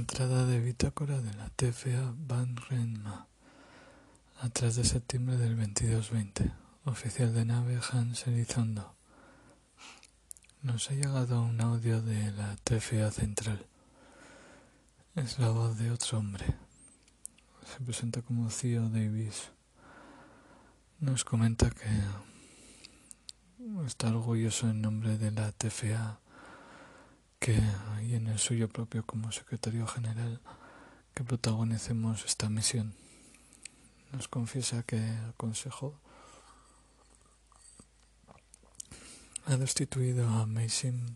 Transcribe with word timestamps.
Entrada 0.00 0.46
de 0.46 0.60
bitácora 0.60 1.20
de 1.20 1.34
la 1.34 1.50
TFA 1.50 2.14
Van 2.26 2.56
Renma 2.56 3.26
a 4.40 4.48
3 4.48 4.76
de 4.76 4.84
septiembre 4.84 5.36
del 5.36 5.58
2220. 5.58 6.50
Oficial 6.86 7.34
de 7.34 7.44
nave 7.44 7.78
Hans 7.92 8.26
Elizondo. 8.26 8.94
Nos 10.62 10.90
ha 10.90 10.94
llegado 10.94 11.42
un 11.42 11.60
audio 11.60 12.00
de 12.00 12.32
la 12.32 12.56
TFA 12.64 13.10
Central. 13.10 13.66
Es 15.16 15.38
la 15.38 15.50
voz 15.50 15.76
de 15.76 15.90
otro 15.90 16.16
hombre. 16.16 16.46
Se 17.66 17.84
presenta 17.84 18.22
como 18.22 18.48
Theo 18.48 18.88
Davis. 18.88 19.50
Nos 20.98 21.24
comenta 21.24 21.68
que 21.68 21.90
está 23.84 24.08
orgulloso 24.08 24.70
en 24.70 24.80
nombre 24.80 25.18
de 25.18 25.30
la 25.30 25.52
TFA 25.52 26.20
que 27.38 27.58
y 28.10 28.16
en 28.16 28.26
el 28.26 28.40
suyo 28.40 28.68
propio 28.68 29.06
como 29.06 29.30
secretario 29.30 29.86
general 29.86 30.40
que 31.14 31.22
protagonicemos 31.22 32.24
esta 32.24 32.48
misión. 32.48 32.94
Nos 34.12 34.26
confiesa 34.26 34.82
que 34.82 34.96
el 34.96 35.34
Consejo 35.36 35.94
ha 39.46 39.56
destituido 39.56 40.28
a 40.28 40.46
Mason 40.46 41.14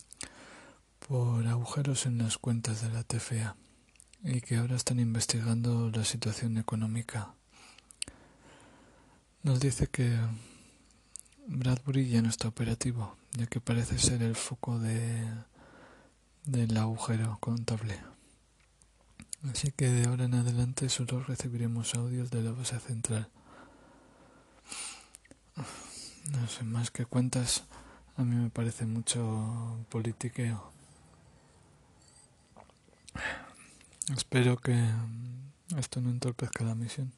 por 1.09 1.45
agujeros 1.49 2.07
en 2.07 2.19
las 2.19 2.39
cuentas 2.39 2.81
de 2.83 2.91
la 2.91 3.03
TFA 3.03 3.57
y 4.23 4.41
que 4.41 4.57
ahora 4.57 4.77
están 4.77 5.01
investigando 5.01 5.91
la 5.91 6.05
situación 6.05 6.59
económica. 6.59 7.35
Nos 9.43 9.59
dice 9.59 9.89
que 9.89 10.17
Bradbury 11.49 12.09
ya 12.09 12.23
no 12.23 12.29
está 12.29 12.47
operativo, 12.47 13.17
ya 13.33 13.47
que 13.47 13.61
parece 13.61 13.99
ser 13.99 14.23
el 14.23 14.37
foco 14.37 14.79
de 14.79 15.27
del 16.45 16.77
agujero 16.77 17.39
contable. 17.41 17.99
Así 19.51 19.73
que 19.73 19.89
de 19.89 20.07
ahora 20.09 20.25
en 20.25 20.35
adelante 20.35 20.89
solo 20.89 21.23
recibiremos 21.23 21.95
audios 21.95 22.31
de 22.31 22.43
la 22.43 22.53
base 22.53 22.79
central. 22.81 23.29
No 26.31 26.49
sé, 26.49 26.65
más 26.65 26.91
que 26.91 27.05
cuentas, 27.05 27.65
a 28.17 28.25
mí 28.25 28.35
me 28.35 28.51
parece 28.51 28.87
mucho 28.87 29.85
politiqueo. 29.91 30.73
Espero 34.15 34.57
que 34.57 34.75
esto 35.77 36.01
no 36.01 36.11
entorpezca 36.11 36.65
la 36.65 36.75
misión. 36.75 37.13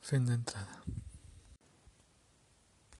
Fin 0.00 0.26
de 0.26 0.34
entrada. 0.34 0.82